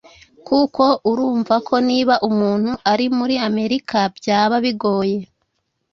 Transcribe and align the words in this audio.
kuko 0.47 0.83
urumva 1.11 1.55
ko 1.67 1.75
niba 1.89 2.15
umuntu 2.29 2.71
ari 2.91 3.05
muri 3.17 3.35
Amerika 3.49 3.97
byaba 4.17 4.55
bigoye 4.65 5.17